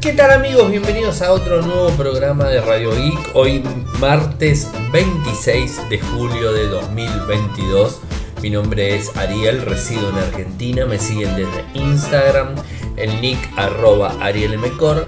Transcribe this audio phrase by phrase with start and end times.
[0.00, 0.70] ¿Qué tal amigos?
[0.70, 3.32] Bienvenidos a otro nuevo programa de Radio Geek.
[3.34, 3.62] Hoy
[3.98, 8.00] martes 26 de julio de 2022.
[8.40, 10.86] Mi nombre es Ariel, resido en Argentina.
[10.86, 12.54] Me siguen desde Instagram,
[12.96, 15.06] el nick arroba arielmcor.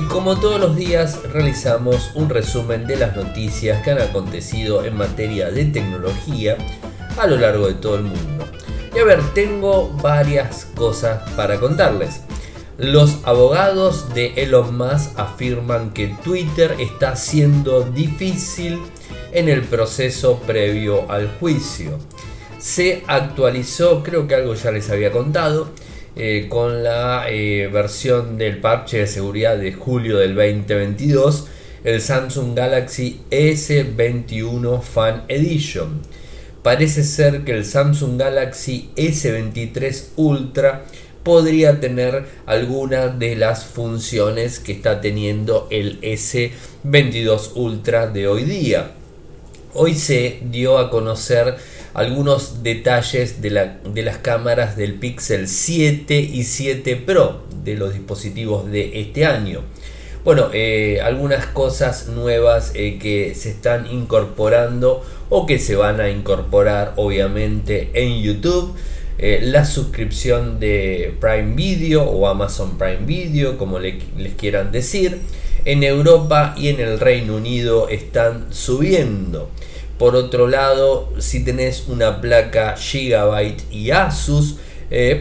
[0.00, 4.96] Y como todos los días realizamos un resumen de las noticias que han acontecido en
[4.96, 6.56] materia de tecnología
[7.16, 8.44] a lo largo de todo el mundo.
[8.92, 12.22] Y a ver, tengo varias cosas para contarles.
[12.78, 18.78] Los abogados de Elon Musk afirman que Twitter está siendo difícil
[19.32, 21.98] en el proceso previo al juicio.
[22.58, 25.68] Se actualizó, creo que algo ya les había contado,
[26.16, 31.48] eh, con la eh, versión del parche de seguridad de julio del 2022,
[31.84, 36.00] el Samsung Galaxy S21 Fan Edition
[36.62, 40.84] parece ser que el Samsung Galaxy S23 Ultra
[41.22, 48.92] podría tener algunas de las funciones que está teniendo el S22 Ultra de hoy día.
[49.74, 51.56] Hoy se dio a conocer
[51.94, 59.00] algunos detalles de, las cámaras del Pixel 7 y 7 Pro de los dispositivos de
[59.00, 59.62] este año.
[60.24, 66.10] Bueno, eh, algunas cosas nuevas eh, que se están incorporando o que se van a
[66.10, 68.74] incorporar obviamente en YouTube.
[69.18, 75.20] Eh, la suscripción de Prime Video o Amazon Prime Video, como les quieran decir.
[75.64, 79.48] En Europa y en el Reino Unido están subiendo.
[79.98, 84.56] Por otro lado, si tenés una placa Gigabyte y Asus,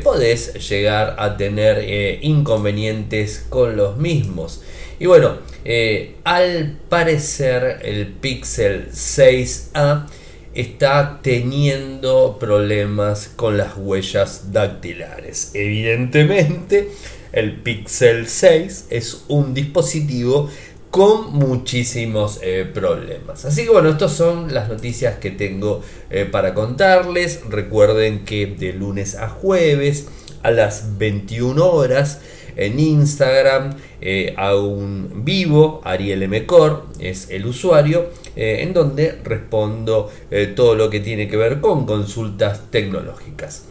[0.04, 4.62] podés llegar a tener inconvenientes con los mismos.
[5.02, 10.06] Y bueno, eh, al parecer el Pixel 6A
[10.54, 15.52] está teniendo problemas con las huellas dactilares.
[15.54, 16.92] Evidentemente,
[17.32, 20.50] el Pixel 6 es un dispositivo
[20.90, 23.46] con muchísimos eh, problemas.
[23.46, 27.42] Así que bueno, estas son las noticias que tengo eh, para contarles.
[27.50, 30.10] Recuerden que de lunes a jueves
[30.44, 32.20] a las 21 horas
[32.58, 40.12] en Instagram eh, a un vivo, Ariel Mcor es el usuario, eh, en donde respondo
[40.30, 43.66] eh, todo lo que tiene que ver con consultas tecnológicas.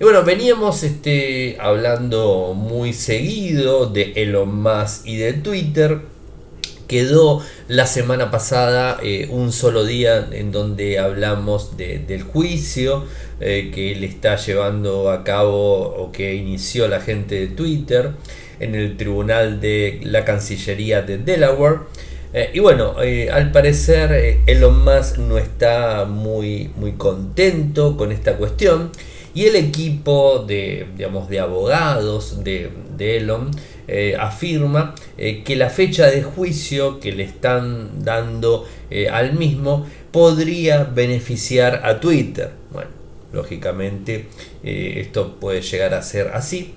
[0.00, 6.00] Y bueno, veníamos este, hablando muy seguido de Elon Musk y de Twitter.
[6.88, 13.04] Quedó la semana pasada un solo día en donde hablamos del juicio
[13.40, 18.12] que le está llevando a cabo o que inició la gente de Twitter
[18.60, 21.80] en el tribunal de la Cancillería de Delaware.
[22.36, 28.10] Eh, y bueno, eh, al parecer eh, Elon Musk no está muy, muy contento con
[28.10, 28.90] esta cuestión
[29.34, 33.52] y el equipo de, digamos, de abogados de, de Elon
[34.18, 38.64] afirma que la fecha de juicio que le están dando
[39.12, 42.50] al mismo podría beneficiar a Twitter.
[42.72, 42.88] Bueno,
[43.32, 44.26] lógicamente
[44.62, 46.72] esto puede llegar a ser así.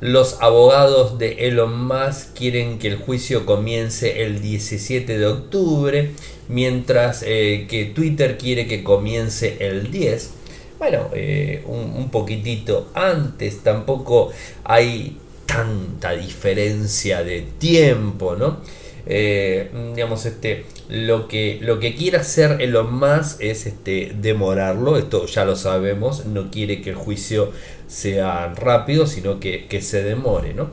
[0.00, 6.12] Los abogados de Elon Musk quieren que el juicio comience el 17 de octubre,
[6.48, 10.30] mientras eh, que Twitter quiere que comience el 10.
[10.78, 14.32] Bueno, eh, un, poquitito antes, tampoco
[14.64, 18.60] hay tanta diferencia de tiempo, ¿no?
[19.06, 25.26] Eh, digamos, este, lo que, lo que quiere hacer Elon Musk es este, demorarlo, esto
[25.26, 27.52] ya lo sabemos, no quiere que el juicio
[27.86, 30.70] sea rápido, sino que, se demore, ¿no?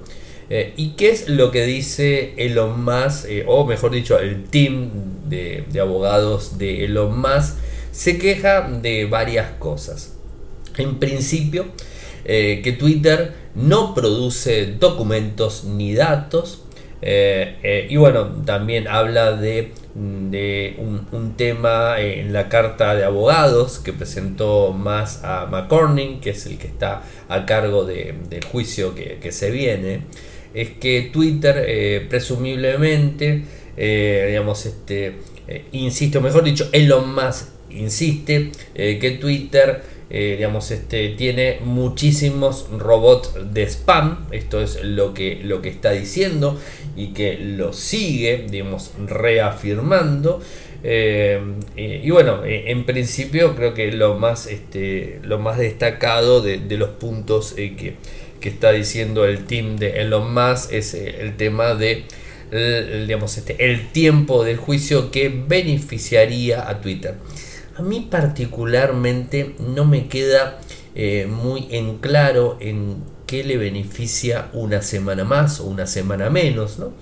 [0.50, 4.90] Eh, ¿Y qué es lo que dice Elon Musk, eh, o mejor dicho, el team
[5.28, 7.56] de, abogados de Elon Musk?
[7.92, 10.14] Se queja de varias cosas.
[10.78, 11.66] En principio,
[12.24, 16.67] que Twitter no produce documentos ni datos
[17.02, 23.94] eh, eh, y bueno, también habla de, un, tema en la carta de abogados que
[23.94, 29.52] presentó más a McCormick, que es el que está a cargo del juicio que, se
[29.52, 30.02] viene.
[30.54, 33.44] Es que Twitter, eh, presumiblemente,
[33.76, 35.18] digamos, este,
[35.72, 43.64] insisto, mejor dicho, Elon Musk insiste que Twitter eh, digamos, este, tiene muchísimos robots de
[43.64, 46.58] spam, esto es lo que, lo que está diciendo
[46.96, 50.42] y que lo sigue, digamos, reafirmando.
[50.84, 51.42] Eh,
[51.76, 56.90] y, bueno, eh, en principio creo que lo más, este, lo más destacado de, los
[56.90, 57.96] puntos que,
[58.40, 62.06] que, está diciendo el team de Elon Musk es el tema de
[62.50, 67.16] digamos, este, el tiempo del juicio que beneficiaría a Twitter.
[67.78, 70.60] A mí particularmente no me queda
[70.96, 76.80] eh, muy en claro en qué le beneficia una semana más o una semana menos,
[76.80, 76.94] ¿no?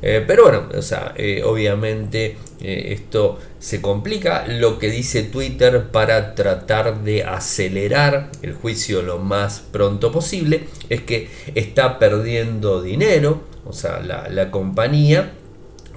[0.00, 4.46] Eh, pero bueno, o sea, eh, obviamente esto se complica.
[4.46, 11.02] Lo que dice Twitter para tratar de acelerar el juicio lo más pronto posible es
[11.02, 15.32] que está perdiendo dinero, o sea, la compañía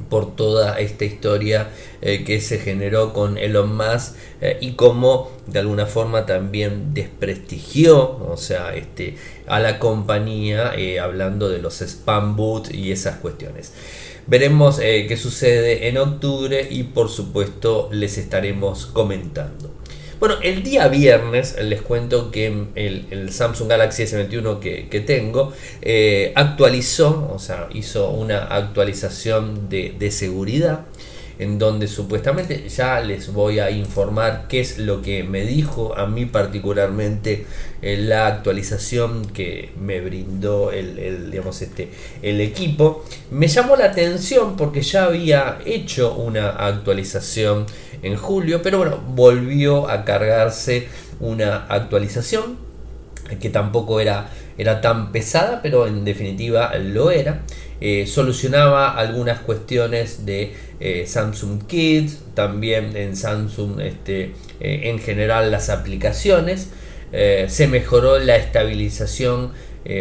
[0.10, 1.70] por toda esta historia
[2.02, 8.18] eh, que se generó con Elon Musk eh, y cómo de alguna forma también desprestigió
[8.28, 9.18] o sea este
[9.48, 13.74] a la compañía eh, hablando de los spam boot y esas cuestiones.
[14.28, 19.70] Veremos qué sucede en octubre y por supuesto les estaremos comentando
[20.20, 27.32] bueno, el día viernes les cuento que el, Samsung Galaxy S21 que, tengo eh, actualizó,
[27.34, 30.86] o sea, hizo una actualización de, de seguridad
[31.40, 36.06] en donde supuestamente ya les voy a informar qué es lo que me dijo a
[36.06, 37.46] mí particularmente
[37.82, 41.90] eh, la actualización que me brindó el, digamos este,
[42.22, 43.04] el equipo.
[43.32, 47.66] Me llamó la atención porque ya había hecho una actualización
[48.02, 50.88] en julio, pero bueno, volvió a cargarse
[51.20, 52.65] una actualización
[53.40, 57.44] que tampoco era, era tan pesada, pero en definitiva lo era.
[57.82, 64.32] Eh, solucionaba algunas cuestiones de eh, Samsung Kids, también en Samsung este,
[64.62, 66.70] eh, en general las aplicaciones.
[67.48, 69.54] se mejoró la estabilización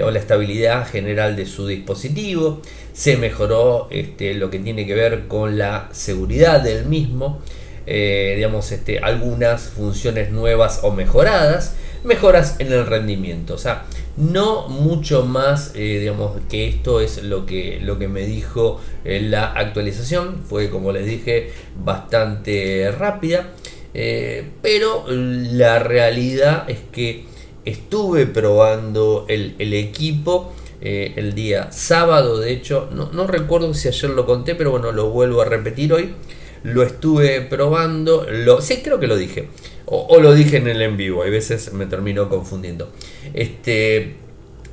[0.03, 2.61] o la estabilidad general de su dispositivo.
[2.93, 7.41] Se mejoró este, lo que tiene que ver con la seguridad del mismo.
[7.87, 13.55] digamos, este, algunas funciones nuevas o mejoradas, mejoras en el rendimiento.
[13.55, 13.87] O sea,
[14.17, 19.21] no mucho más, eh, digamos, que esto es lo que, lo que me dijo eh,
[19.21, 20.43] la actualización.
[20.49, 21.53] Fue, como les dije,
[21.83, 23.49] bastante rápida.
[23.95, 27.25] Eh, pero la realidad es que
[27.65, 32.39] estuve probando el, equipo el día sábado.
[32.39, 36.15] De hecho, no, recuerdo si ayer lo conté, pero bueno, lo vuelvo a repetir hoy.
[36.63, 38.27] Lo estuve probando.
[38.31, 39.49] Lo, sí, creo que lo dije.
[39.87, 42.91] O, lo dije en el en vivo, hay veces me termino confundiendo.
[43.35, 44.15] Este,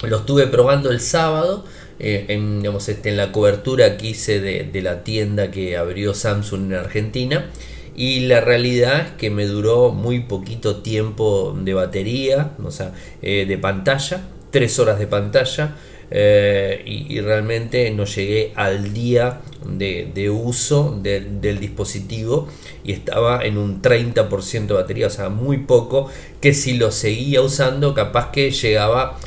[0.04, 1.66] lo estuve probando el sábado.
[2.04, 6.74] Eh, en, este, en la cobertura que hice de, la tienda que abrió Samsung en
[6.74, 7.52] Argentina.
[7.96, 13.46] Y la realidad es que me duró muy poquito tiempo de batería, o sea, eh,
[13.46, 15.76] de pantalla, 3 horas de pantalla.
[16.10, 22.48] Eh, y, realmente no llegué al día de, uso del dispositivo
[22.84, 26.10] y estaba en un 30% de batería, o sea, muy poco,
[26.40, 29.18] que si lo seguía usando capaz que llegaba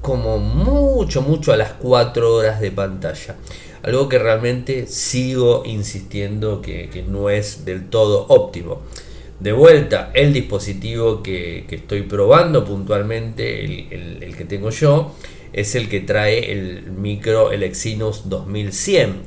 [0.00, 3.36] como mucho, mucho a las 4 horas de pantalla.
[3.82, 8.82] Algo que realmente sigo insistiendo que, no es del todo óptimo.
[9.40, 15.12] De vuelta, el dispositivo que, estoy probando puntualmente, el que tengo yo,
[15.54, 19.22] es el que trae el micro, el Exynos 2100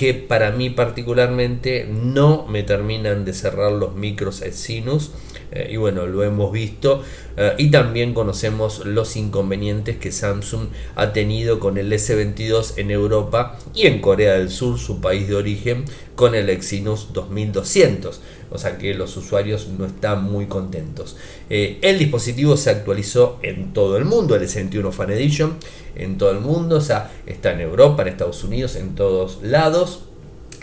[0.00, 5.12] que para mí particularmente no me terminan de cerrar los micros Exynos
[5.52, 7.02] eh, y bueno, lo hemos visto
[7.36, 13.58] eh, y también conocemos los inconvenientes que Samsung ha tenido con el S22 en Europa
[13.74, 18.20] y en Corea del Sur, su país de origen, con el Exynos 2200.
[18.50, 21.16] O sea que los usuarios no están muy contentos.
[21.48, 25.56] Eh, el dispositivo se actualizó en todo el mundo, el S21 Fan Edition,
[25.94, 30.09] en todo el mundo, o sea, está en Europa, en Estados Unidos, en todos lados.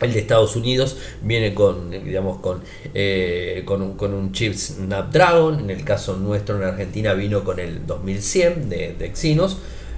[0.01, 2.61] El de Estados Unidos viene con, digamos, con,
[2.93, 5.59] eh, con, un, con, un, chip Snapdragon.
[5.59, 9.11] En el caso nuestro en Argentina vino con el 2100 de, de.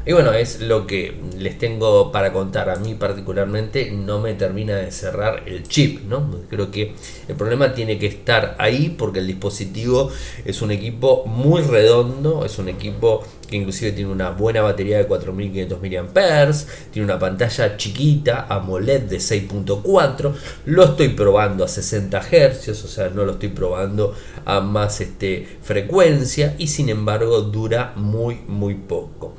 [0.05, 2.69] Y bueno, es lo que les tengo para contar.
[2.69, 6.35] A mí particularmente no me termina de cerrar el chip, ¿no?
[6.49, 6.95] Creo que
[7.27, 10.09] el problema tiene que estar ahí porque el dispositivo
[10.45, 15.05] es un equipo muy redondo, es un equipo que inclusive tiene una buena batería de
[15.05, 16.51] 4500 mAh,
[16.91, 20.33] tiene una pantalla chiquita AMOLED de 6.4,
[20.65, 24.13] lo estoy probando a 60 Hz, o sea, no lo estoy probando
[24.45, 29.35] a más este, frecuencia y sin embargo dura muy muy poco.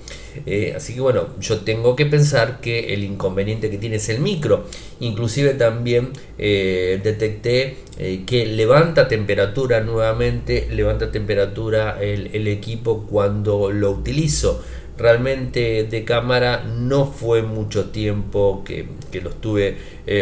[0.46, 4.20] Eh, así que bueno, yo tengo que pensar que el inconveniente que tiene es el
[4.20, 4.64] micro.
[5.00, 13.90] Inclusive también eh, detecté eh, que levanta temperatura nuevamente, levanta temperatura el, equipo cuando lo
[13.90, 14.62] utilizo.
[14.98, 18.86] Realmente de cámara no fue mucho tiempo que,
[19.20, 19.76] lo estuve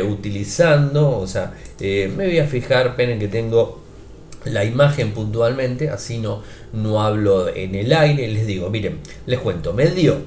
[0.09, 1.19] utilizando.
[1.19, 3.83] O sea, me voy a fijar, en que tengo
[4.45, 6.43] la imagen puntualmente, así no,
[6.73, 10.19] no hablo en el aire, les digo, miren, les cuento, me dio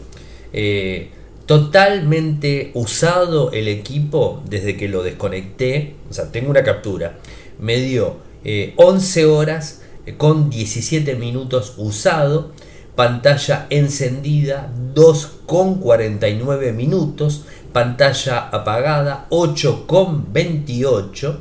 [0.54, 1.10] eh,
[1.46, 7.20] totalmente usado el equipo desde que lo desconecté, o sea, tengo una captura,
[7.60, 8.18] me dio
[8.76, 9.82] 11 eh, horas
[10.18, 12.52] con 17 minutos usado,
[12.96, 21.38] pantalla encendida 2,49 minutos, pantalla apagada 8,28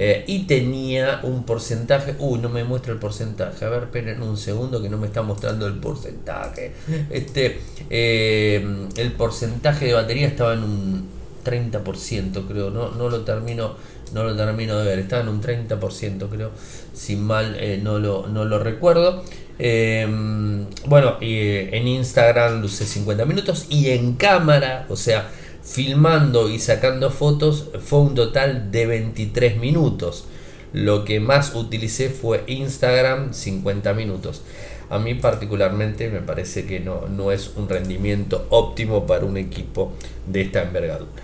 [0.00, 4.36] eh, y tenía un porcentaje, uy, no me muestra el porcentaje, a ver, esperen un
[4.36, 6.72] segundo que no me está mostrando el porcentaje.
[7.10, 7.58] Este,
[7.90, 11.08] eh, el porcentaje de batería estaba en un
[11.44, 13.74] 30%, creo, no, no lo termino
[14.12, 16.52] no lo termino de ver, estaba en un 30% creo,
[16.94, 19.24] si mal eh, no, lo, no lo recuerdo.
[20.86, 21.38] bueno, y,
[21.74, 25.28] en Instagram luce 50 minutos y en cámara, o sea,
[25.70, 30.24] filmando y sacando fotos fue un total de 23 minutos.
[30.72, 34.42] Lo que más utilicé fue Instagram 50 minutos.
[34.90, 39.92] A mí particularmente me parece que no, no es un rendimiento óptimo para un equipo
[40.26, 41.22] de esta envergadura.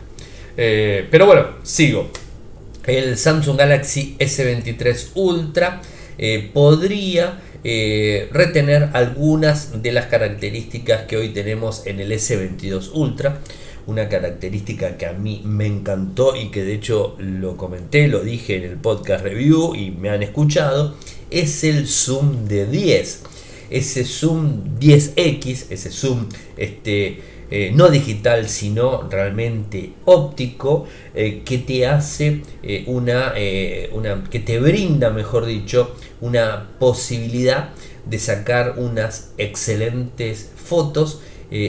[0.56, 2.10] Eh, pero bueno, sigo.
[2.86, 5.80] El Samsung Galaxy S23 Ultra
[6.18, 13.40] eh, podría eh, retener algunas de las características que hoy tenemos en el S22 Ultra
[13.86, 18.56] una característica que a mí me encantó y que de hecho lo comenté, lo dije
[18.56, 20.94] en el podcast review y me han escuchado,
[21.30, 23.22] es el zoom de 10.
[23.70, 31.86] Ese zoom 10X, ese zoom este, eh, no digital sino realmente óptico eh, que te
[31.86, 33.34] hace eh, una,
[33.92, 37.70] una, que te brinda mejor dicho una posibilidad
[38.06, 41.20] de sacar unas excelentes fotos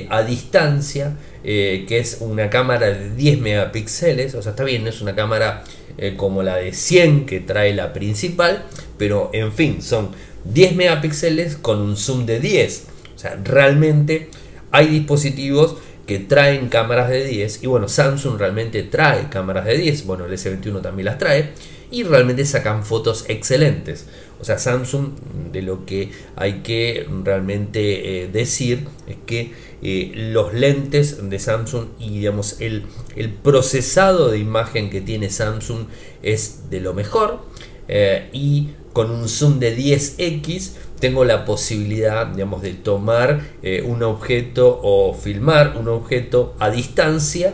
[0.10, 1.16] a distancia
[1.48, 5.14] eh, que es una cámara de 10 megapíxeles, o sea, está bien, no es una
[5.14, 5.64] cámara
[6.00, 8.66] eh, como la de 100 que trae la principal,
[8.98, 10.10] pero en fin, son
[10.46, 12.88] 10 megapíxeles con un zoom de 10.
[13.16, 14.30] O sea, realmente
[14.72, 20.08] hay dispositivos que traen cámaras de 10 y bueno, Samsung realmente trae cámaras de 10,
[20.08, 21.52] bueno, el S21 también las trae
[21.96, 24.06] y realmente sacan fotos excelentes.
[24.42, 25.12] O sea, Samsung
[25.54, 31.86] de lo que hay que realmente eh, decir es que eh, los lentes de Samsung
[31.98, 32.84] y digamos el,
[33.16, 35.86] el, procesado de imagen que tiene Samsung
[36.22, 37.40] es de lo mejor
[37.88, 43.42] eh, y con un zoom de 10x tengo la posibilidad digamos de tomar
[43.86, 47.54] un objeto o filmar un objeto a distancia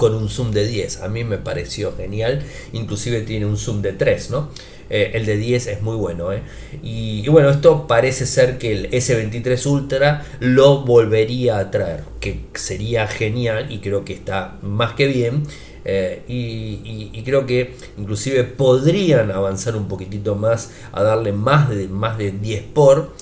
[0.00, 2.42] con un zoom de 10 a mí me pareció genial
[2.72, 4.48] inclusive tiene un zoom de 3 no
[4.92, 6.32] eh, el de 10 es muy bueno.
[6.32, 6.42] Eh.
[6.82, 13.06] Y, bueno, esto parece ser que el S23 Ultra lo volvería a traer, que sería
[13.06, 15.44] genial y creo que está más que bien.
[15.84, 22.18] Eh, y, creo que inclusive podrían avanzar un poquitito más a darle más de, más
[22.18, 23.14] de 10 por.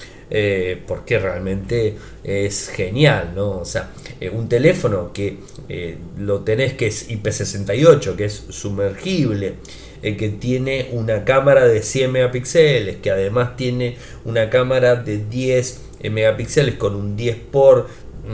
[0.86, 3.58] Porque realmente es genial, ¿no?
[3.58, 3.90] O sea,
[4.32, 5.38] un teléfono que
[6.18, 9.54] lo tenés que es IP68, que es sumergible,
[10.02, 15.80] que tiene una cámara de 100 megapíxeles, que además tiene una cámara de 10
[16.10, 17.88] megapíxeles con un 10 por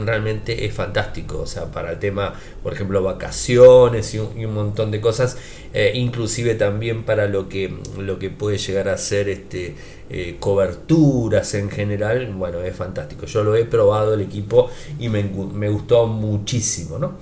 [0.05, 2.33] realmente es fantástico, o sea, para el tema,
[2.63, 5.37] por ejemplo, vacaciones y un, montón de cosas,
[5.73, 9.75] eh, inclusive también para lo que, lo que puede llegar a ser este,
[10.09, 13.25] eh, coberturas en general, bueno, es fantástico.
[13.25, 17.17] Yo lo he probado el equipo y me, me gustó muchísimo, ¿no?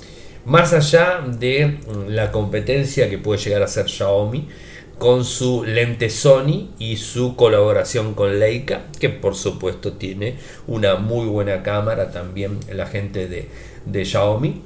[0.45, 4.47] Más allá de mm, la competencia que puede llegar a ser Xiaomi
[4.97, 10.35] con su lente Sony y su colaboración con Leica, que por supuesto tiene
[10.67, 13.49] una muy buena cámara también la gente de,
[13.85, 14.61] de Xiaomi,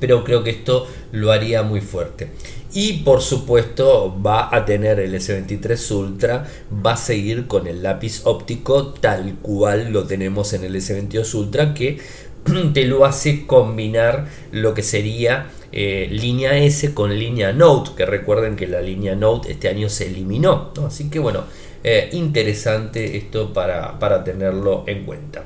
[0.00, 2.28] pero creo que esto lo haría muy fuerte.
[2.72, 6.46] Y por supuesto va a tener el S23 Ultra,
[6.84, 11.72] va a seguir con el lápiz óptico tal cual lo tenemos en el S22 Ultra,
[11.72, 11.98] que
[12.74, 18.56] te lo hace combinar lo que sería eh, línea S con línea Note, que recuerden
[18.56, 20.72] que la línea Note este año se eliminó.
[20.86, 21.44] Así que bueno,
[21.84, 25.44] eh, interesante esto para, tenerlo en cuenta.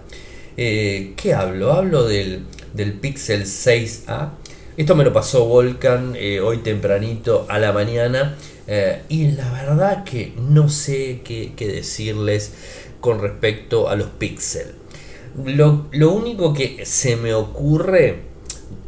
[0.56, 1.72] Eh, ¿Qué hablo?
[1.72, 4.30] Hablo del, del Pixel 6A.
[4.76, 8.36] Esto me lo pasó Volcan hoy tempranito a la mañana.
[9.08, 12.54] y la verdad que no sé qué, qué decirles
[13.00, 14.81] con respecto a los Pixel.
[15.34, 18.20] Lo, único que se me ocurre,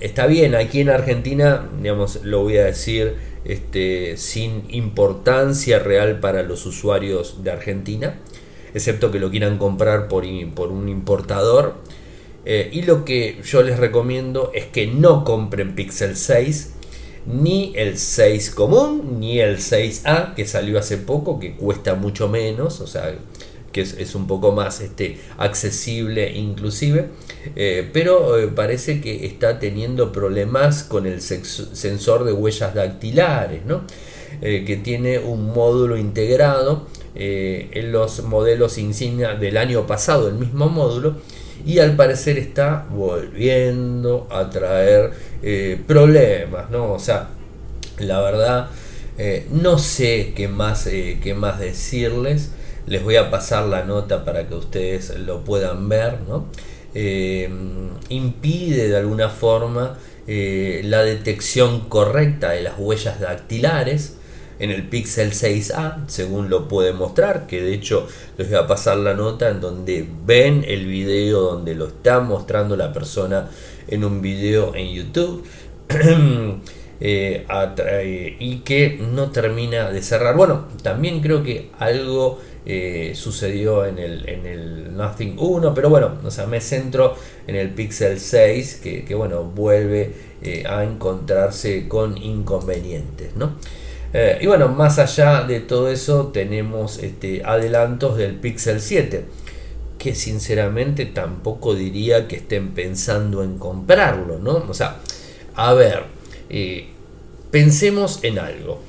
[0.01, 6.43] está bien, aquí en Argentina, digamos, lo voy a decir este, sin importancia real para
[6.43, 8.19] los usuarios de Argentina,
[8.75, 10.25] excepto que lo quieran comprar por,
[10.55, 11.77] por un importador.
[12.47, 16.75] Eh, y lo que yo les recomiendo es que no compren Pixel 6,
[17.27, 22.81] ni el 6 común, ni el 6A que salió hace poco, que cuesta mucho menos,
[22.81, 23.15] o sea,
[23.75, 27.09] que es, un poco más este, accesible inclusive,
[27.57, 33.83] eh, pero eh, parece que está teniendo problemas con el sensor de huellas dactilares, ¿no?
[34.43, 40.69] Eh, que tiene un módulo integrado en los modelos insignia del año pasado, el mismo
[40.69, 41.17] módulo,
[41.67, 45.13] y al parecer está volviendo a traer
[45.87, 46.93] problemas, ¿no?
[46.93, 47.31] O sea,
[47.99, 48.69] la verdad,
[49.53, 52.51] no sé qué más, qué más decirles.
[52.87, 56.47] Les voy a pasar la nota para que ustedes lo puedan ver, ¿no?
[58.09, 64.15] impide de alguna forma la detección correcta de las huellas dactilares
[64.59, 68.07] en el Pixel 6a, según lo puede mostrar, que de hecho
[68.39, 72.77] les voy a pasar la nota en donde ven el video donde lo está mostrando
[72.77, 73.51] la persona
[73.89, 75.45] en un video en YouTube.
[77.07, 80.37] Eh, y que no termina de cerrar.
[80.37, 86.15] Bueno, también creo que algo eh, sucedió en el, en el Nothing 1, pero bueno,
[86.25, 87.15] o sea, me centro
[87.47, 93.57] en el Pixel 6, que, bueno, vuelve eh, a encontrarse con inconvenientes, ¿no?
[94.15, 99.27] Eh, y bueno, más allá de todo eso, tenemos este, adelantos del Pixel 7,
[99.99, 104.65] que sinceramente tampoco diría que estén pensando en comprarlo, ¿no?
[104.67, 105.01] O sea,
[105.55, 106.05] a ver,
[106.51, 106.89] eh,
[107.51, 108.81] pensemos en algo.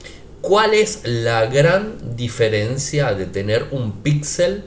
[0.42, 4.64] ¿Cuál es la gran diferencia de tener un Pixel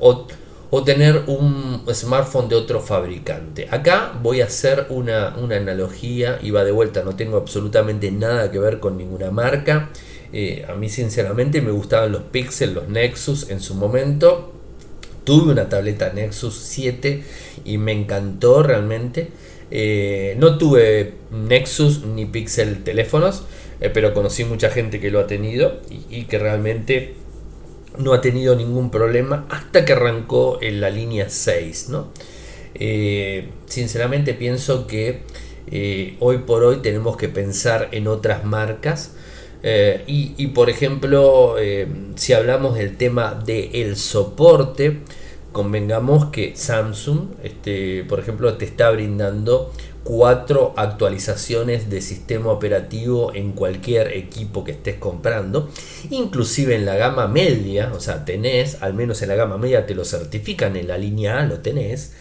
[0.00, 0.26] o
[0.70, 3.66] o tener un smartphone de otro fabricante.
[3.70, 8.60] Acá voy a hacer una, analogía y va de vuelta, no tengo absolutamente nada que
[8.60, 9.90] ver con ninguna marca.
[10.32, 14.52] Eh, a mí sinceramente me gustaban los Pixel, los Nexus en su momento.
[15.24, 17.24] Tuve una tableta Nexus 7
[17.64, 19.30] y me encantó realmente.
[19.70, 23.44] Eh, no tuve Nexus ni Pixel teléfonos,
[23.80, 27.14] eh, pero conocí mucha gente que lo ha tenido y que realmente
[27.98, 31.88] no ha tenido ningún problema hasta que arrancó en la línea 6.
[31.90, 32.08] ¿no?
[32.74, 35.22] Eh, sinceramente pienso que
[36.18, 39.14] hoy por hoy tenemos que pensar en otras marcas.
[40.06, 41.54] Y, por ejemplo,
[42.16, 45.00] si hablamos del tema del soporte,
[45.52, 49.72] convengamos que Samsung, este, por ejemplo, te está brindando
[50.04, 55.68] cuatro actualizaciones de sistema operativo en cualquier equipo que estés comprando,
[56.10, 59.94] inclusive en la gama media, o sea, tenés, al menos en la gama media te
[59.94, 62.12] lo certifican, en la línea A lo tenés,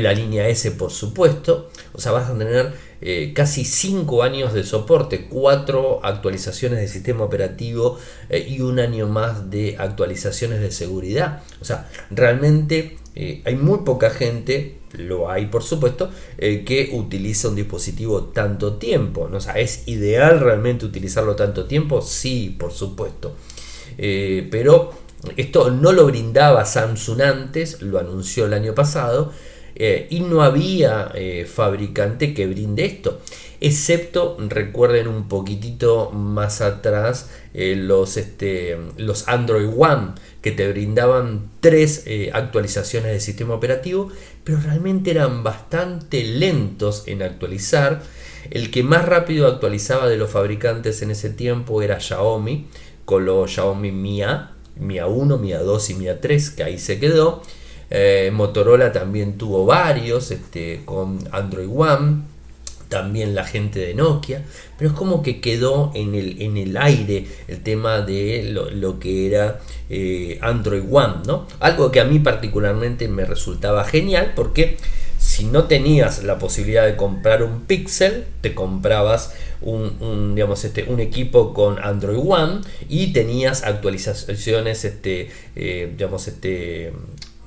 [0.00, 4.64] la línea S por supuesto, o sea, vas a tener eh, casi 5 años de
[4.64, 11.42] soporte, 4 actualizaciones de sistema operativo eh, y un año más de actualizaciones de seguridad,
[11.60, 17.54] o sea, realmente eh, hay muy poca gente, lo hay por supuesto, que utiliza un
[17.54, 19.28] dispositivo tanto tiempo.
[19.30, 19.38] ¿no?
[19.38, 22.02] O sea, ¿Es ideal realmente utilizarlo tanto tiempo?
[22.02, 23.36] Sí, por supuesto.
[23.96, 24.92] Pero
[25.36, 29.32] esto no lo brindaba Samsung antes, lo anunció el año pasado,
[29.78, 31.12] y no había
[31.46, 33.20] fabricante que brinde esto
[33.60, 40.12] excepto recuerden un poquitito más atrás los, este, los Android One
[40.46, 44.12] que te brindaban tres eh, actualizaciones de sistema operativo,
[44.44, 48.00] pero realmente eran bastante lentos en actualizar.
[48.50, 52.68] El que más rápido actualizaba de los fabricantes en ese tiempo era Xiaomi,
[53.04, 57.00] con los Xiaomi Mi A, Mi A1, Mi A2 y Mi A3, que ahí se
[57.00, 57.42] quedó.
[57.90, 62.22] Eh, Motorola también tuvo varios este, con Android One
[62.88, 64.44] también la gente de Nokia,
[64.78, 69.26] pero es como que quedó en el, en el aire el tema de lo, que
[69.26, 71.46] era eh, Android One, ¿no?
[71.60, 74.76] Algo que a mí particularmente me resultaba genial porque
[75.18, 81.00] si no tenías la posibilidad de comprar un Pixel, te comprabas un, digamos, este, un
[81.00, 86.92] equipo con Android One y tenías actualizaciones, este, eh, digamos, este,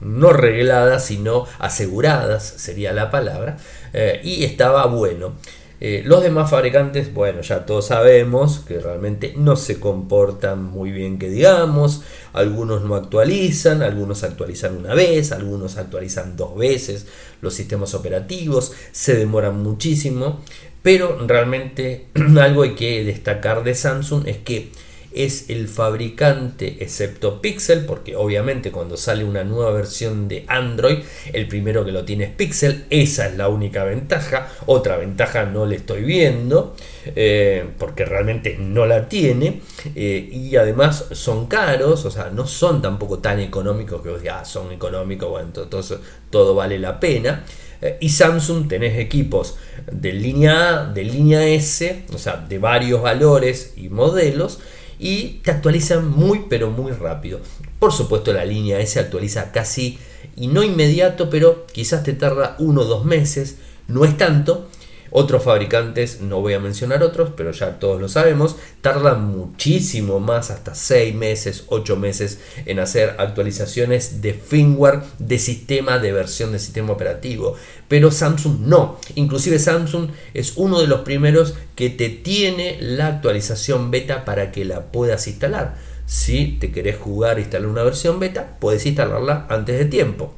[0.01, 3.57] no regladas, sino aseguradas, sería la palabra,
[3.93, 5.33] eh, y estaba bueno.
[5.81, 11.17] Eh, los demás fabricantes, bueno, ya todos sabemos que realmente no se comportan muy bien
[11.17, 12.01] que digamos,
[12.33, 17.07] algunos no actualizan, algunos actualizan una vez, algunos actualizan dos veces
[17.41, 20.41] los sistemas operativos, se demoran muchísimo,
[20.81, 22.07] pero realmente
[22.41, 24.71] algo hay que destacar de Samsung es que
[25.11, 30.99] es el fabricante excepto Pixel, porque obviamente cuando sale una nueva versión de Android,
[31.33, 35.65] el primero que lo tiene es Pixel, esa es la única ventaja, otra ventaja no
[35.65, 36.75] le estoy viendo,
[37.15, 39.61] eh, porque realmente no la tiene,
[39.95, 44.45] eh, y además son caros, o sea, no son tampoco tan económicos que ya ah,
[44.45, 47.43] son económicos, bueno, entonces todo vale la pena.
[47.81, 49.57] Eh, y Samsung tenés equipos
[49.91, 54.59] de línea A, de línea S, o sea, de varios valores y modelos,
[54.99, 57.39] y te actualizan muy pero muy rápido.
[57.79, 59.97] Por supuesto la línea S actualiza casi
[60.35, 63.57] y no inmediato, pero quizás te tarda uno o dos meses,
[63.87, 64.68] no es tanto,
[65.11, 70.51] Otros fabricantes, no voy a mencionar otros, pero ya todos lo sabemos, tardan muchísimo más,
[70.51, 76.59] hasta 6 meses, 8 meses en hacer actualizaciones de firmware de sistema, de versión de
[76.59, 77.55] sistema operativo.
[77.87, 78.99] Pero Samsung no.
[79.15, 84.65] Inclusive Samsung es uno de los primeros que te tiene la actualización beta para que
[84.65, 85.77] la puedas instalar.
[86.05, 90.33] Si te querés jugar e instalar una versión beta, puedes instalarla antes de tiempo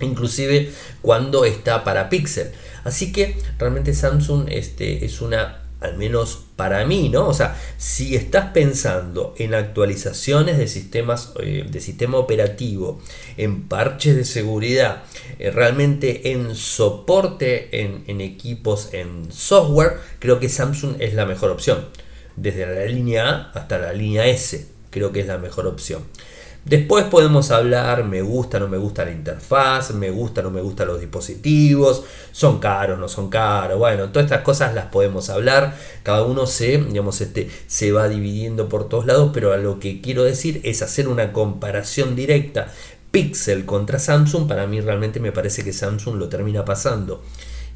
[0.00, 0.70] inclusive
[1.02, 2.50] cuando está para Pixel.
[2.88, 7.28] Así que realmente Samsung este, es una, al menos para mí, ¿no?
[7.28, 12.98] O sea, si estás pensando en actualizaciones de sistemas, eh, de sistema operativo,
[13.36, 15.02] en parches de seguridad,
[15.38, 21.50] eh, realmente en soporte en, en equipos, en software, creo que Samsung es la mejor
[21.50, 21.84] opción.
[22.36, 26.04] Desde la línea A hasta la línea S, creo que es la mejor opción.
[26.68, 30.88] Después podemos hablar, me gusta, no me gusta la interfaz, me gusta, no me gustan
[30.88, 36.24] los dispositivos, son caros, no son caros, bueno, todas estas cosas las podemos hablar, cada
[36.24, 40.24] uno se, digamos, este, se va dividiendo por todos lados, pero a lo que quiero
[40.24, 42.68] decir es hacer una comparación directa
[43.10, 47.22] Pixel contra Samsung, para mí realmente me parece que Samsung lo termina pasando.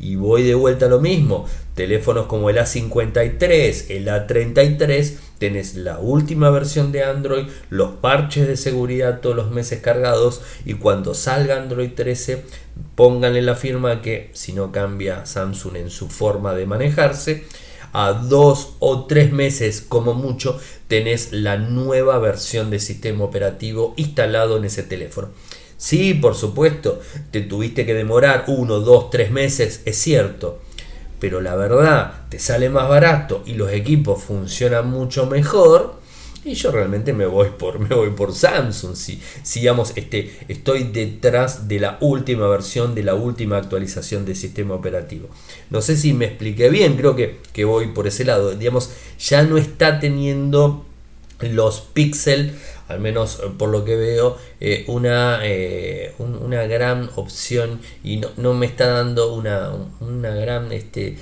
[0.02, 1.46] Y voy de vuelta a lo mismo.
[1.74, 8.56] Teléfonos como el A53, el A33, tenés la última versión de Android, los parches de
[8.56, 12.44] seguridad todos los meses cargados y cuando salga Android 13,
[12.94, 17.44] pónganle la firma que si no cambia Samsung en su forma de manejarse,
[17.92, 24.56] a dos o tres meses como mucho tenés la nueva versión de sistema operativo instalado
[24.56, 25.28] en ese teléfono.
[25.82, 27.00] Sí, por supuesto,
[27.32, 30.60] te tuviste que demorar uno, dos, tres meses, es cierto.
[31.18, 35.96] Pero la verdad, te sale más barato y los equipos funcionan mucho mejor.
[36.44, 38.94] Y yo realmente me voy por, me voy por Samsung.
[38.94, 39.20] Si,
[39.56, 45.30] digamos, este, estoy detrás de la última versión, de la última actualización del sistema operativo.
[45.70, 48.54] No sé si me expliqué bien, creo que, que voy por ese lado.
[48.54, 50.84] Digamos, ya no está teniendo
[51.40, 52.52] los píxeles
[52.92, 58.54] al menos eh, por lo que veo, eh, una, eh, una gran opción y no,
[58.54, 61.16] me está dando una, una gran este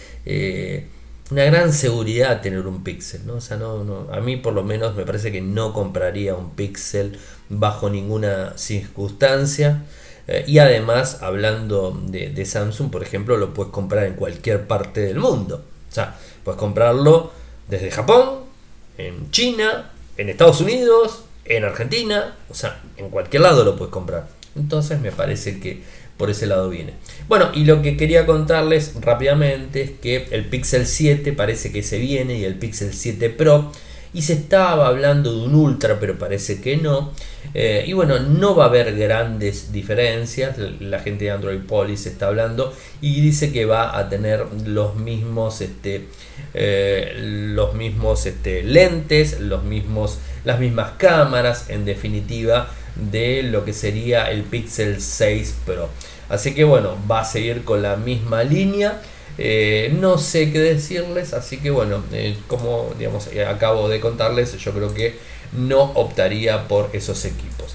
[1.31, 3.35] una gran seguridad tener un Pixel, ¿no?
[3.35, 6.51] O sea, no, no, a mí por lo menos me parece que no compraría un
[6.57, 7.17] Pixel
[7.49, 9.85] bajo ninguna circunstancia.
[10.47, 15.19] y además, hablando de, de, Samsung, por ejemplo, lo puedes comprar en cualquier parte del
[15.19, 15.65] mundo.
[15.89, 17.33] O sea, puedes comprarlo
[17.69, 18.41] desde Japón,
[18.99, 24.29] en China, en Estados Unidos, en Argentina, o sea, en cualquier lado lo puedes comprar.
[24.57, 25.83] Entonces me parece que
[26.17, 26.93] por ese lado viene.
[27.29, 31.99] Bueno, y lo que quería contarles rápidamente es que el Pixel 7 parece que se
[31.99, 33.73] viene y el Pixel 7 Pro
[34.13, 37.13] y se estaba hablando de un Ultra, pero parece que no.
[37.55, 40.59] Eh, y bueno, no va a haber grandes diferencias.
[40.81, 45.61] La gente de Android Police está hablando y dice que va a tener los mismos,
[45.61, 46.09] este,
[46.55, 47.13] eh,
[47.55, 54.31] los mismos este, lentes, los mismos, las mismas cámaras, en definitiva, de lo que sería
[54.31, 55.89] el Pixel 6 Pro.
[56.29, 59.01] Así que bueno, va a seguir con la misma línea.
[59.39, 64.57] Eh, no sé qué decirles, así que bueno, eh, como digamos, eh, acabo de contarles,
[64.59, 65.17] yo creo que
[65.53, 67.75] no optaría por esos equipos.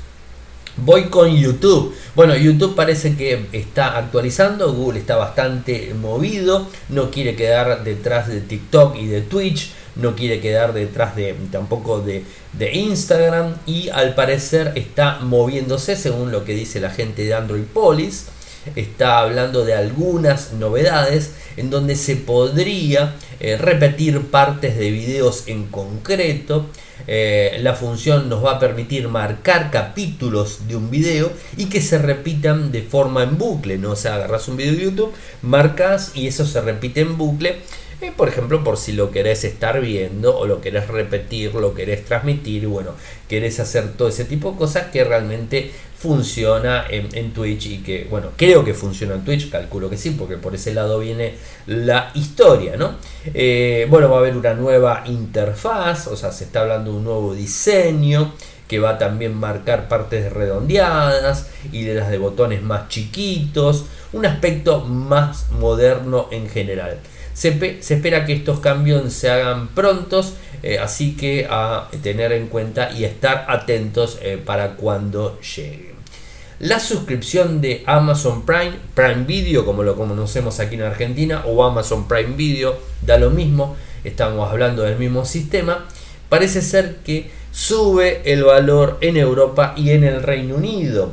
[0.77, 1.95] Voy con YouTube.
[2.15, 8.41] Bueno, YouTube parece que está actualizando, Google está bastante movido, no quiere quedar detrás de
[8.41, 14.15] TikTok y de Twitch, no quiere quedar detrás de tampoco de, de Instagram y al
[14.15, 18.35] parecer está moviéndose según lo que dice la gente de Android Police
[18.75, 25.65] está hablando de algunas novedades en donde se podría eh, repetir partes de videos en
[25.65, 26.67] concreto.
[27.07, 31.97] Eh, la función nos va a permitir marcar capítulos de un video y que se
[31.97, 33.77] repitan de forma en bucle.
[33.77, 33.91] ¿no?
[33.91, 37.57] O sea, agarras un video de YouTube, marcas y eso se repite en bucle.
[38.01, 42.03] Eh, por ejemplo, por si lo querés estar viendo o lo querés repetir, lo querés
[42.03, 42.91] transmitir, bueno,
[43.29, 48.31] querés hacer todo ese tipo de cosas que realmente funciona en, Twitch y que, bueno,
[48.35, 51.35] creo que funciona en Twitch, calculo que sí, porque por ese lado viene
[51.67, 52.95] la historia, ¿no?
[53.33, 57.03] Eh, bueno, va a haber una nueva interfaz, o sea, se está hablando de un
[57.05, 58.33] nuevo diseño
[58.67, 64.25] que va a también marcar partes redondeadas y de las de botones más chiquitos, un
[64.25, 66.99] aspecto más moderno en general.
[67.35, 72.91] Se, espera que estos cambios se hagan prontos, eh, así que a tener en cuenta
[72.93, 75.95] y estar atentos eh, para cuando lleguen.
[76.59, 82.07] La suscripción de Amazon Prime, Prime Video, como lo conocemos aquí en Argentina, o Amazon
[82.07, 85.85] Prime Video, da lo mismo, estamos hablando del mismo sistema,
[86.29, 91.11] parece ser que sube el valor en Europa y en el Reino Unido.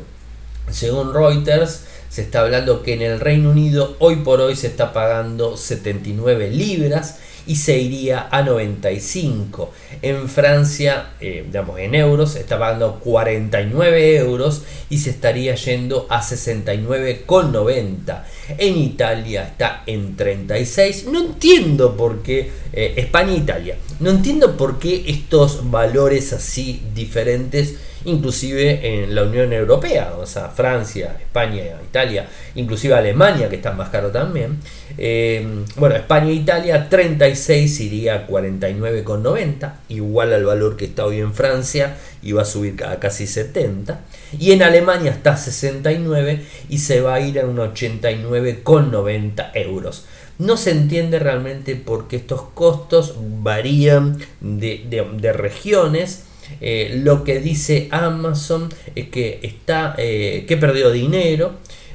[0.70, 4.92] Según Reuters, se está hablando que en el Reino Unido hoy por hoy se está
[4.92, 9.72] pagando 79 libras y se iría a 95.
[10.02, 16.22] En Francia, eh, digamos en euros, está pagando 49 euros y se estaría yendo a
[16.22, 18.24] 69,90.
[18.58, 21.06] En Italia está en 36.
[21.06, 26.82] No entiendo por qué, eh, España e Italia, no entiendo por qué estos valores así
[26.94, 33.72] diferentes inclusive en la Unión Europea, o sea, Francia, España, Italia, inclusive Alemania, que está
[33.72, 34.58] más caro también.
[34.98, 37.31] Eh, bueno, España e Italia 36
[37.80, 42.82] iría a 49,90, igual al valor que está hoy en Francia, y va a subir
[42.84, 44.00] a casi 70.
[44.38, 50.06] Y en Alemania está 69 y se va a ir a un 89,90 euros.
[50.38, 56.24] No se entiende realmente por qué estos costos varían de regiones
[56.60, 61.52] eh, lo que dice Amazon es que está eh, que perdió dinero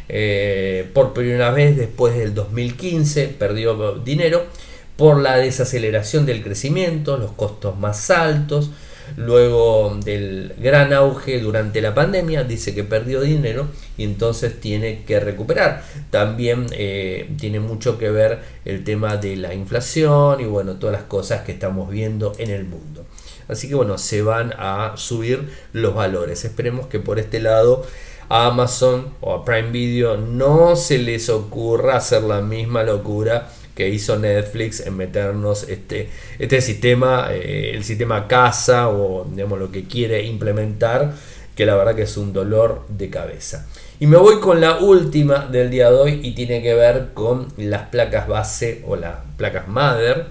[0.09, 4.45] eh, por primera vez después del 2015 perdió dinero
[4.97, 8.71] por la desaceleración del crecimiento los costos más altos
[9.15, 15.21] luego del gran auge durante la pandemia dice que perdió dinero y entonces tiene que
[15.21, 16.67] recuperar también
[17.37, 21.53] tiene mucho que ver el tema de la inflación y bueno todas las cosas que
[21.53, 23.05] estamos viendo en el mundo
[23.47, 26.43] Así que bueno, se van a subir los valores.
[26.45, 27.85] Esperemos que por este lado
[28.29, 33.89] a Amazon o a Prime Video no se les ocurra hacer la misma locura que
[33.89, 36.09] hizo Netflix en meternos este,
[36.39, 41.13] este sistema, eh, el sistema casa o digamos lo que quiere implementar,
[41.55, 43.67] que la verdad que es un dolor de cabeza.
[43.99, 47.53] Y me voy con la última del día de hoy y tiene que ver con
[47.57, 50.25] las placas base o las placas Mother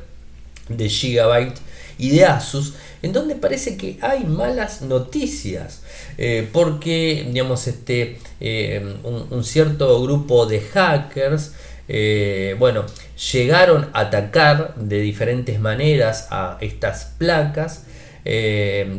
[0.68, 1.56] de Gigabyte
[1.98, 5.82] y de Asus en donde parece que hay malas noticias,
[6.18, 11.52] eh, porque digamos, este, eh, un, cierto grupo de hackers
[11.88, 12.84] eh, bueno,
[13.32, 17.84] llegaron a atacar de diferentes maneras a estas placas.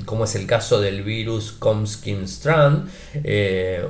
[0.05, 2.89] como es el caso del virus Comskin Strand,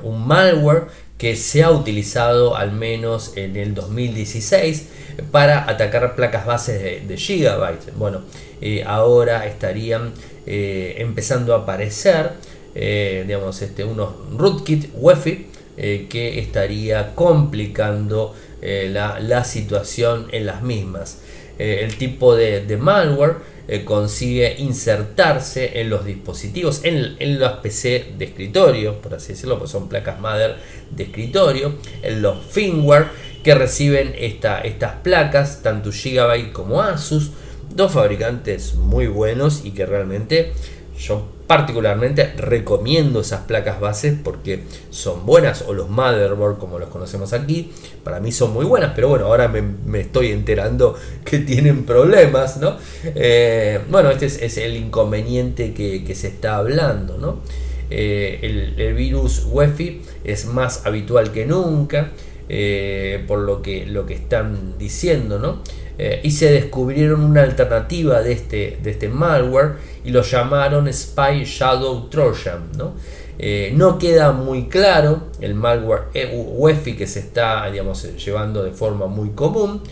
[0.02, 4.88] un malware que se ha utilizado al menos en el 2016
[5.32, 7.92] para atacar placas bases de, de Gigabyte.
[7.96, 8.22] Bueno,
[8.60, 10.12] eh, ahora estarían
[10.46, 12.32] eh, empezando a aparecer
[12.74, 15.46] eh, digamos, este, unos rootkit UEFI
[15.78, 21.20] que estaría complicando la, situación en las mismas.
[21.58, 23.36] el tipo de, malware
[23.84, 29.70] consigue insertarse en los dispositivos, en, en los PC de escritorio, por así decirlo, pues
[29.70, 30.54] son placas madre
[30.90, 33.08] de escritorio, en los firmware
[33.42, 37.30] que reciben esta, estas placas, tanto Gigabyte como Asus,
[37.74, 40.52] dos fabricantes muy buenos y que realmente
[40.98, 47.32] yo particularmente recomiendo esas placas bases porque son buenas o los motherboard como los conocemos
[47.32, 47.72] aquí
[48.04, 52.76] para mí son muy buenas pero bueno ahora me, estoy enterando que tienen problemas no
[53.02, 57.40] eh, bueno este es, el inconveniente que, se está hablando no
[57.88, 62.12] eh, el, virus UEFI es más habitual que nunca
[62.50, 65.62] eh, por lo que, lo que están diciendo no
[66.00, 69.72] eh, y se descubrieron una alternativa de este, de este malware
[70.04, 72.68] y lo llamaron Spy Shadow Trojan.
[72.76, 72.94] ¿no?
[73.36, 79.08] Eh, no queda muy claro el malware UEFI que se está digamos, llevando de forma
[79.08, 79.82] muy común.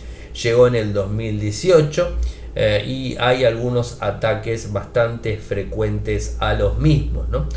[0.41, 2.09] Llegó en el 2018
[2.55, 7.27] eh, y hay algunos ataques bastante frecuentes a los mismos.
[7.27, 7.49] ¿no?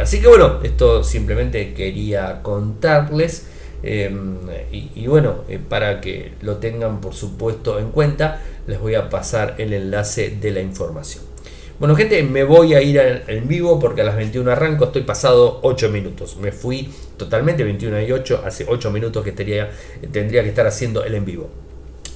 [0.00, 3.46] así que bueno, esto simplemente quería contarles.
[3.82, 4.38] Em,
[4.70, 9.56] y, bueno, eh, para que lo tengan por supuesto en cuenta, les voy a pasar
[9.58, 11.24] el enlace de la información.
[11.78, 15.58] Bueno gente, me voy a ir en vivo porque a las 21 arranco, estoy pasado
[15.62, 16.36] 8 minutos.
[16.36, 19.70] Me fui totalmente 21 y 8, hace 8 minutos que tendría,
[20.12, 21.50] tendría que estar haciendo el en vivo.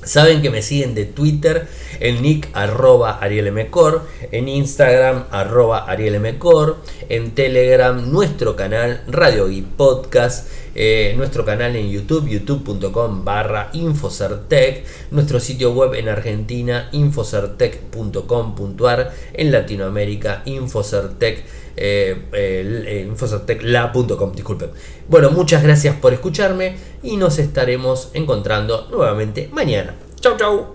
[0.06, 1.66] Saben que me siguen de Twitter,
[1.98, 6.76] el nick arroba en Instagram arroba arielmcor,
[7.08, 10.46] en Telegram nuestro canal Radio y Podcast,
[10.78, 19.52] eh, nuestro canal en YouTube, youtube.com barra Infocertec, nuestro sitio web en Argentina, infocertec.com.ar, en
[19.52, 21.44] Latinoamérica, Infocertec.
[21.78, 24.70] Eh, infocertecla.com, disculpen.
[25.08, 29.94] Bueno, muchas gracias por escucharme y nos estaremos encontrando nuevamente mañana.
[30.20, 30.64] Chau, chau.